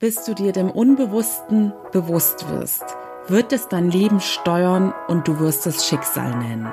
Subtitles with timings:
[0.00, 2.84] Bis du dir dem Unbewussten bewusst wirst,
[3.26, 6.72] wird es dein Leben steuern und du wirst es Schicksal nennen.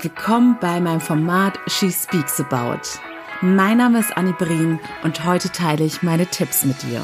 [0.00, 3.00] Willkommen bei meinem Format She Speaks About.
[3.40, 7.02] Mein Name ist Annie Brien und heute teile ich meine Tipps mit dir.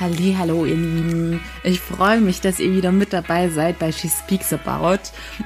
[0.00, 1.40] Hallo, ihr Lieben.
[1.62, 4.98] Ich freue mich, dass ihr wieder mit dabei seid bei She Speaks About.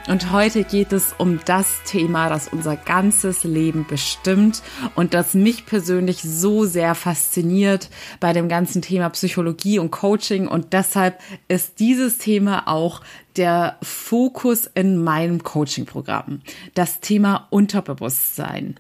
[0.09, 4.63] Und heute geht es um das Thema, das unser ganzes Leben bestimmt
[4.95, 7.91] und das mich persönlich so sehr fasziniert
[8.21, 10.49] bei dem ganzen Thema Psychologie und Coaching.
[10.49, 13.03] Und deshalb ist dieses Thema auch
[13.37, 16.41] der Fokus in meinem Coaching-Programm.
[16.73, 18.77] Das Thema Unterbewusstsein.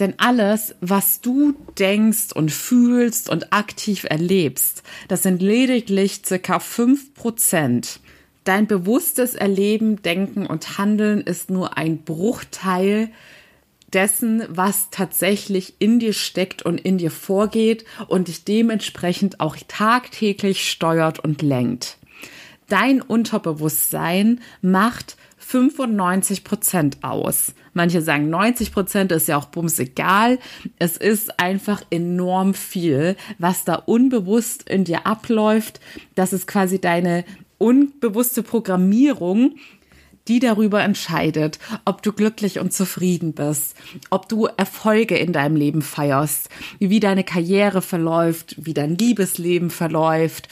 [0.00, 7.14] Denn alles, was du denkst und fühlst und aktiv erlebst, das sind lediglich circa fünf
[7.14, 8.00] Prozent.
[8.42, 13.10] Dein bewusstes Erleben, Denken und Handeln ist nur ein Bruchteil
[13.92, 20.68] dessen, was tatsächlich in dir steckt und in dir vorgeht und dich dementsprechend auch tagtäglich
[20.68, 21.98] steuert und lenkt.
[22.68, 27.54] Dein Unterbewusstsein macht 95 Prozent aus.
[27.74, 30.38] Manche sagen 90 Prozent ist ja auch bums egal.
[30.78, 35.80] Es ist einfach enorm viel, was da unbewusst in dir abläuft.
[36.14, 37.24] Das ist quasi deine
[37.58, 39.56] unbewusste Programmierung,
[40.28, 43.76] die darüber entscheidet, ob du glücklich und zufrieden bist,
[44.08, 50.48] ob du Erfolge in deinem Leben feierst, wie deine Karriere verläuft, wie dein Liebesleben verläuft,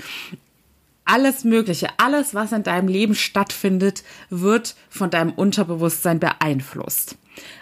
[1.05, 7.17] alles Mögliche, alles, was in deinem Leben stattfindet, wird von deinem Unterbewusstsein beeinflusst.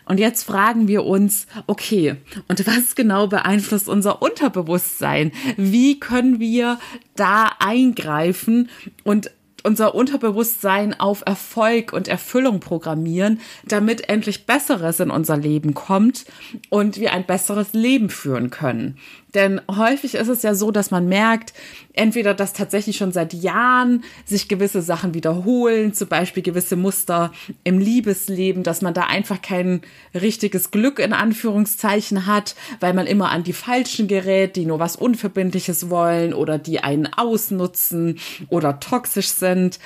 [0.05, 2.16] Und jetzt fragen wir uns, okay,
[2.48, 5.32] und was genau beeinflusst unser Unterbewusstsein?
[5.56, 6.78] Wie können wir
[7.14, 8.69] da eingreifen
[9.05, 9.30] und
[9.62, 16.25] unser Unterbewusstsein auf Erfolg und Erfüllung programmieren, damit endlich Besseres in unser Leben kommt
[16.69, 18.97] und wir ein besseres Leben führen können.
[19.34, 21.52] Denn häufig ist es ja so, dass man merkt,
[21.92, 27.32] entweder, dass tatsächlich schon seit Jahren sich gewisse Sachen wiederholen, zum Beispiel gewisse Muster
[27.64, 29.82] im Liebesleben, dass man da einfach kein
[30.14, 34.96] richtiges Glück in Anführungszeichen hat, weil man immer an die Falschen gerät, die nur was
[34.96, 39.78] Unverbindliches wollen oder die einen ausnutzen oder toxisch sind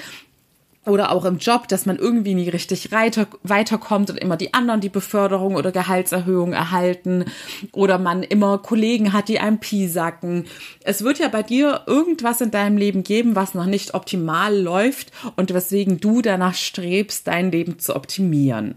[0.87, 4.81] oder auch im Job, dass man irgendwie nie richtig weiter, weiterkommt und immer die anderen
[4.81, 7.25] die Beförderung oder Gehaltserhöhung erhalten
[7.73, 10.47] oder man immer Kollegen hat, die einem piesacken.
[10.83, 15.13] Es wird ja bei dir irgendwas in deinem Leben geben, was noch nicht optimal läuft
[15.37, 18.77] und weswegen du danach strebst, dein Leben zu optimieren.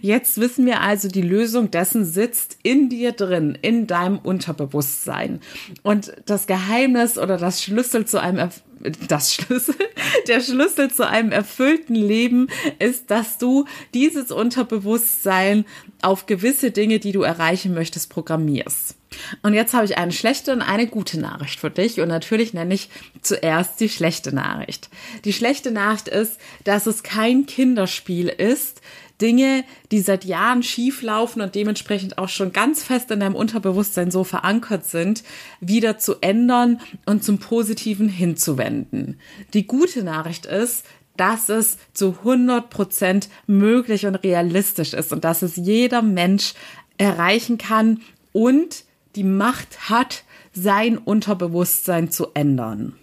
[0.00, 5.40] Jetzt wissen wir also, die Lösung dessen sitzt in dir drin, in deinem Unterbewusstsein.
[5.82, 8.50] Und das Geheimnis oder das Schlüssel zu einem
[9.08, 9.74] das Schlüssel,
[10.28, 12.48] der Schlüssel zu einem erfüllten Leben
[12.78, 15.64] ist, dass du dieses Unterbewusstsein
[16.02, 18.96] auf gewisse Dinge, die du erreichen möchtest, programmierst.
[19.42, 22.00] Und jetzt habe ich eine schlechte und eine gute Nachricht für dich.
[22.00, 22.88] Und natürlich nenne ich
[23.22, 24.88] zuerst die schlechte Nachricht.
[25.24, 28.80] Die schlechte Nachricht ist, dass es kein Kinderspiel ist,
[29.20, 34.10] Dinge, die seit Jahren schief laufen und dementsprechend auch schon ganz fest in deinem Unterbewusstsein
[34.10, 35.22] so verankert sind,
[35.60, 39.20] wieder zu ändern und zum Positiven hinzuwenden.
[39.54, 40.84] Die gute Nachricht ist,
[41.16, 46.54] dass es zu 100 Prozent möglich und realistisch ist und dass es jeder Mensch
[46.96, 48.00] erreichen kann
[48.32, 48.84] und
[49.16, 52.94] die Macht hat, sein Unterbewusstsein zu ändern.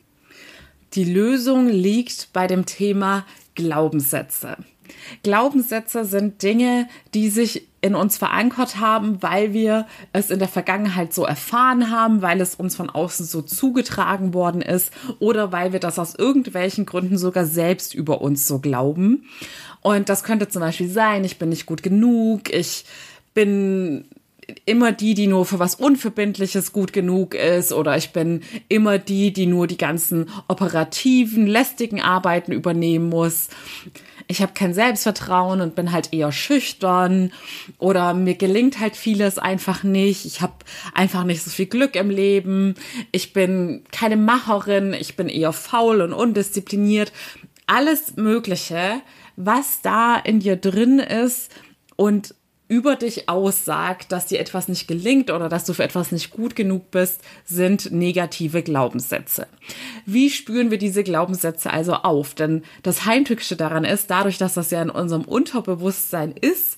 [0.93, 4.57] Die Lösung liegt bei dem Thema Glaubenssätze.
[5.23, 11.13] Glaubenssätze sind Dinge, die sich in uns verankert haben, weil wir es in der Vergangenheit
[11.13, 15.79] so erfahren haben, weil es uns von außen so zugetragen worden ist oder weil wir
[15.79, 19.25] das aus irgendwelchen Gründen sogar selbst über uns so glauben.
[19.81, 22.85] Und das könnte zum Beispiel sein, ich bin nicht gut genug, ich
[23.33, 24.05] bin
[24.65, 29.33] immer die, die nur für was Unverbindliches gut genug ist oder ich bin immer die,
[29.33, 33.49] die nur die ganzen operativen, lästigen Arbeiten übernehmen muss.
[34.27, 37.31] Ich habe kein Selbstvertrauen und bin halt eher schüchtern
[37.77, 40.25] oder mir gelingt halt vieles einfach nicht.
[40.25, 40.53] Ich habe
[40.93, 42.75] einfach nicht so viel Glück im Leben.
[43.11, 47.11] Ich bin keine Macherin, ich bin eher faul und undiszipliniert.
[47.67, 49.01] Alles Mögliche,
[49.35, 51.51] was da in dir drin ist
[51.97, 52.33] und
[52.67, 56.55] über dich aussagt, dass dir etwas nicht gelingt oder dass du für etwas nicht gut
[56.55, 59.47] genug bist, sind negative Glaubenssätze.
[60.05, 62.33] Wie spüren wir diese Glaubenssätze also auf?
[62.33, 66.77] Denn das Heimtückische daran ist, dadurch, dass das ja in unserem Unterbewusstsein ist,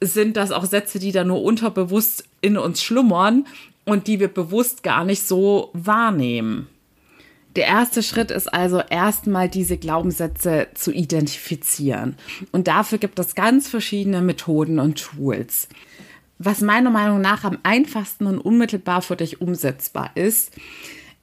[0.00, 3.46] sind das auch Sätze, die da nur unterbewusst in uns schlummern
[3.84, 6.68] und die wir bewusst gar nicht so wahrnehmen.
[7.56, 12.16] Der erste Schritt ist also erstmal diese Glaubenssätze zu identifizieren.
[12.52, 15.68] Und dafür gibt es ganz verschiedene Methoden und Tools.
[16.38, 20.52] was meiner Meinung nach am einfachsten und unmittelbar für dich umsetzbar ist,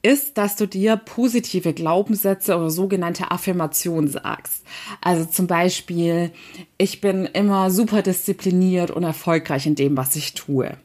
[0.04, 4.62] ist, dass du dir positive Glaubenssätze oder sogenannte Affirmationen sagst.
[5.00, 6.30] Also zum Beispiel,
[6.76, 10.76] ich bin immer super diszipliniert und erfolgreich in dem, was ich tue.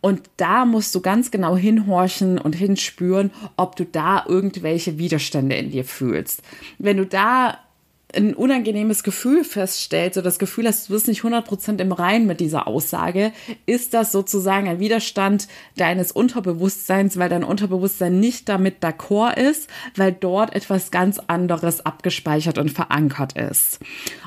[0.00, 5.70] Und da musst du ganz genau hinhorchen und hinspüren, ob du da irgendwelche Widerstände in
[5.70, 6.42] dir fühlst.
[6.78, 7.58] Wenn du da
[8.14, 12.40] ein unangenehmes Gefühl feststellst oder das Gefühl hast, du bist nicht 100% im Rein mit
[12.40, 13.32] dieser Aussage,
[13.66, 20.12] ist das sozusagen ein Widerstand deines Unterbewusstseins, weil dein Unterbewusstsein nicht damit d'accord ist, weil
[20.12, 23.80] dort etwas ganz anderes abgespeichert und verankert ist.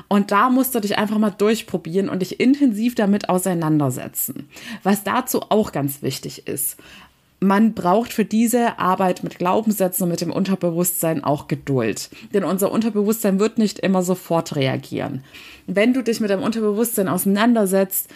[0.08, 4.48] Und da musst du dich einfach mal durchprobieren und dich intensiv damit auseinandersetzen.
[4.82, 6.76] Was dazu auch ganz wichtig ist
[7.40, 12.10] man braucht für diese Arbeit mit Glaubenssätzen und mit dem Unterbewusstsein auch Geduld.
[12.32, 15.22] Denn unser Unterbewusstsein wird nicht immer sofort reagieren.
[15.66, 18.08] Wenn du dich mit dem Unterbewusstsein auseinandersetzt,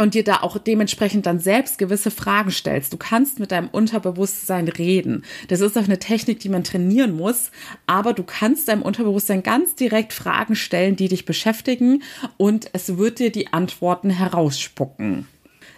[0.00, 2.92] und dir da auch dementsprechend dann selbst gewisse Fragen stellst.
[2.92, 5.24] Du kannst mit deinem Unterbewusstsein reden.
[5.48, 7.50] Das ist auch eine Technik, die man trainieren muss,
[7.86, 12.02] aber du kannst deinem Unterbewusstsein ganz direkt Fragen stellen, die dich beschäftigen
[12.38, 15.28] und es wird dir die Antworten herausspucken.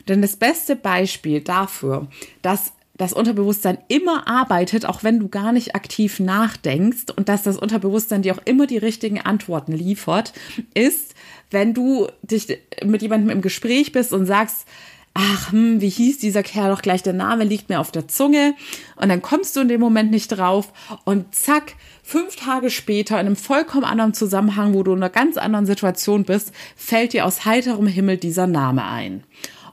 [0.08, 2.08] Denn das beste Beispiel dafür,
[2.42, 7.56] dass das Unterbewusstsein immer arbeitet, auch wenn du gar nicht aktiv nachdenkst und dass das
[7.56, 10.32] Unterbewusstsein dir auch immer die richtigen Antworten liefert,
[10.74, 11.14] ist,
[11.50, 14.66] wenn du dich mit jemandem im Gespräch bist und sagst,
[15.14, 18.54] ach, hm, wie hieß dieser Kerl doch gleich, der Name liegt mir auf der Zunge
[18.96, 20.72] und dann kommst du in dem Moment nicht drauf
[21.04, 25.36] und zack, fünf Tage später in einem vollkommen anderen Zusammenhang, wo du in einer ganz
[25.36, 29.24] anderen Situation bist, fällt dir aus heiterem Himmel dieser Name ein.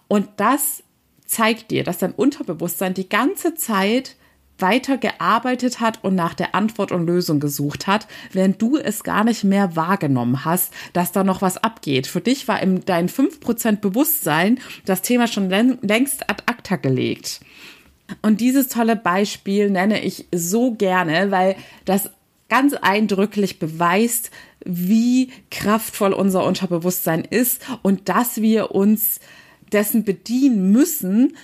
[0.09, 0.83] Und das
[1.25, 4.17] zeigt dir, dass dein Unterbewusstsein die ganze Zeit
[4.57, 9.23] weiter gearbeitet hat und nach der Antwort und Lösung gesucht hat, während du es gar
[9.23, 12.07] nicht mehr wahrgenommen hast, dass da noch was abgeht.
[12.07, 17.39] Für dich war in dein 5% Bewusstsein das Thema schon längst ad acta gelegt.
[18.21, 22.09] Und dieses tolle Beispiel nenne ich so gerne, weil das
[22.49, 24.31] ganz eindrücklich beweist,
[24.65, 29.19] wie kraftvoll unser Unterbewusstsein ist und dass wir uns
[29.73, 31.35] dessen bedienen müssen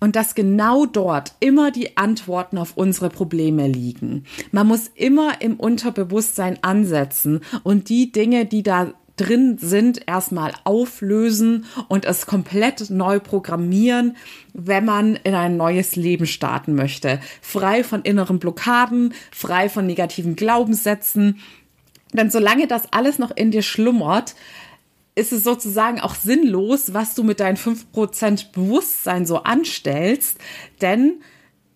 [0.00, 4.24] und dass genau dort immer die Antworten auf unsere Probleme liegen.
[4.50, 11.66] Man muss immer im Unterbewusstsein ansetzen und die Dinge, die da drin sind, erstmal auflösen
[11.88, 14.16] und es komplett neu programmieren,
[14.54, 17.20] wenn man in ein neues Leben starten möchte.
[17.42, 21.40] Frei von inneren Blockaden, frei von negativen Glaubenssätzen.
[22.14, 24.34] Denn solange das alles noch in dir schlummert,
[25.20, 30.38] ist es sozusagen auch sinnlos, was du mit deinen 5% Bewusstsein so anstellst,
[30.80, 31.20] denn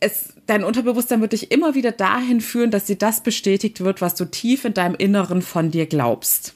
[0.00, 4.14] es, dein Unterbewusstsein wird dich immer wieder dahin führen, dass dir das bestätigt wird, was
[4.14, 6.54] du tief in deinem Inneren von dir glaubst.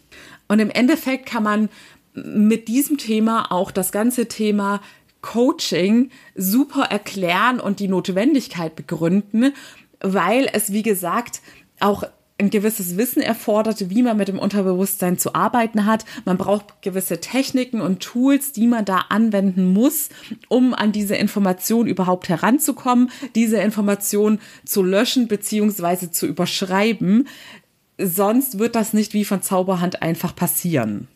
[0.49, 1.69] Und im Endeffekt kann man
[2.15, 4.81] mit diesem Thema auch das ganze Thema
[5.21, 9.53] Coaching super erklären und die Notwendigkeit begründen,
[10.01, 11.43] weil es, wie gesagt,
[11.81, 12.05] auch
[12.39, 16.05] ein gewisses Wissen erfordert, wie man mit dem Unterbewusstsein zu arbeiten hat.
[16.25, 20.09] Man braucht gewisse Techniken und Tools, die man da anwenden muss,
[20.49, 26.11] um an diese Information überhaupt heranzukommen, diese Information zu löschen bzw.
[26.11, 27.27] zu überschreiben.
[27.99, 31.09] Sonst wird das nicht wie von Zauberhand einfach passieren.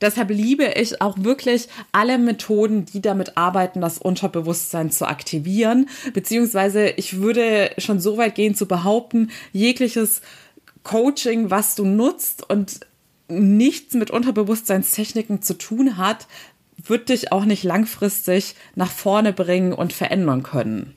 [0.00, 5.88] Deshalb liebe ich auch wirklich alle Methoden, die damit arbeiten, das Unterbewusstsein zu aktivieren.
[6.12, 10.20] Beziehungsweise ich würde schon so weit gehen zu behaupten, jegliches
[10.82, 12.80] Coaching, was du nutzt und
[13.28, 16.26] nichts mit Unterbewusstseinstechniken zu tun hat,
[16.76, 20.94] wird dich auch nicht langfristig nach vorne bringen und verändern können.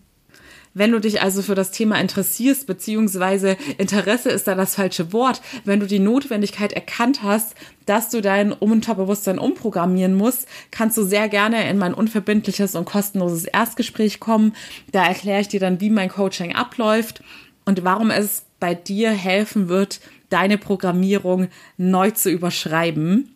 [0.74, 5.42] Wenn du dich also für das Thema interessierst, beziehungsweise Interesse ist da das falsche Wort,
[5.66, 11.28] wenn du die Notwendigkeit erkannt hast, dass du dein Unterbewusstsein umprogrammieren musst, kannst du sehr
[11.28, 14.54] gerne in mein unverbindliches und kostenloses Erstgespräch kommen.
[14.92, 17.24] Da erkläre ich dir dann, wie mein Coaching abläuft
[17.66, 20.00] und warum es bei dir helfen wird,
[20.30, 21.48] deine Programmierung
[21.78, 23.36] neu zu überschreiben.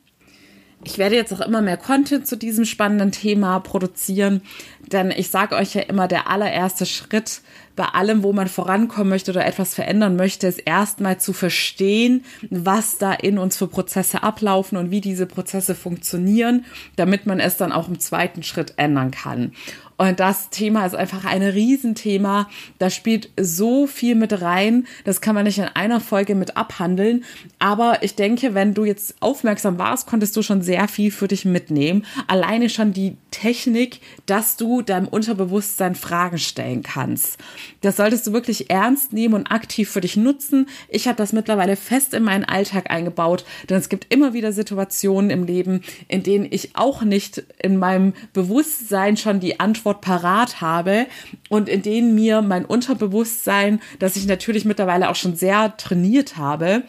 [0.85, 4.41] Ich werde jetzt auch immer mehr Content zu diesem spannenden Thema produzieren,
[4.79, 7.41] denn ich sage euch ja immer, der allererste Schritt
[7.75, 12.97] bei allem, wo man vorankommen möchte oder etwas verändern möchte, ist erstmal zu verstehen, was
[12.97, 16.65] da in uns für Prozesse ablaufen und wie diese Prozesse funktionieren,
[16.95, 19.53] damit man es dann auch im zweiten Schritt ändern kann.
[19.97, 22.49] Und das Thema ist einfach ein Riesenthema.
[22.79, 24.87] Da spielt so viel mit rein.
[25.05, 27.23] Das kann man nicht in einer Folge mit abhandeln.
[27.59, 31.45] Aber ich denke, wenn du jetzt aufmerksam warst, konntest du schon sehr viel für dich
[31.45, 32.05] mitnehmen.
[32.27, 37.37] Alleine schon die Technik, dass du deinem Unterbewusstsein Fragen stellen kannst.
[37.82, 40.67] Das solltest du wirklich ernst nehmen und aktiv für dich nutzen.
[40.89, 45.29] Ich habe das mittlerweile fest in meinen Alltag eingebaut, denn es gibt immer wieder Situationen
[45.29, 51.08] im Leben, in denen ich auch nicht in meinem Bewusstsein schon die Antwort parat habe
[51.50, 56.84] und in denen mir mein Unterbewusstsein, das ich natürlich mittlerweile auch schon sehr trainiert habe,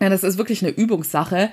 [0.00, 1.50] ja, das ist wirklich eine Übungssache,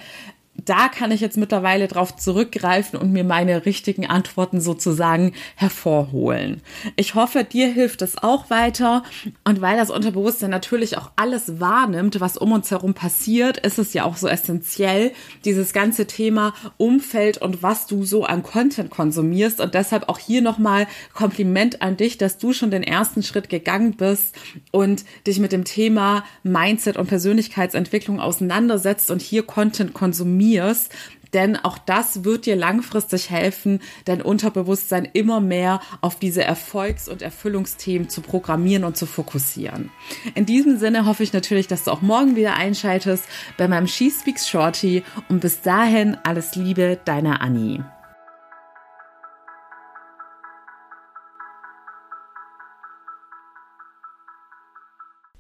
[0.65, 6.62] da kann ich jetzt mittlerweile drauf zurückgreifen und mir meine richtigen Antworten sozusagen hervorholen.
[6.96, 9.03] Ich hoffe, dir hilft es auch weiter.
[9.43, 13.93] Und weil das Unterbewusstsein natürlich auch alles wahrnimmt, was um uns herum passiert, ist es
[13.93, 15.12] ja auch so essentiell,
[15.46, 19.62] dieses ganze Thema Umfeld und was du so an Content konsumierst.
[19.62, 23.96] Und deshalb auch hier nochmal Kompliment an dich, dass du schon den ersten Schritt gegangen
[23.96, 24.36] bist
[24.72, 30.92] und dich mit dem Thema Mindset und Persönlichkeitsentwicklung auseinandersetzt und hier Content konsumierst transformierst,
[31.34, 37.22] denn auch das wird dir langfristig helfen, dein Unterbewusstsein immer mehr auf diese Erfolgs- und
[37.22, 39.92] Erfüllungsthemen zu programmieren und zu fokussieren.
[40.36, 43.24] In diesem Sinne hoffe ich natürlich, dass du auch morgen wieder einschaltest
[43.58, 47.86] bei meinem She Speaks Shorty und bis dahin alles Liebe, deine Annie.